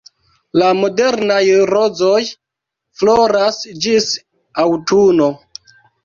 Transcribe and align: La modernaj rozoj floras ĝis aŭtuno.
La 0.59 0.67
modernaj 0.77 1.41
rozoj 1.71 2.21
floras 3.01 3.59
ĝis 3.87 4.07
aŭtuno. 4.65 5.29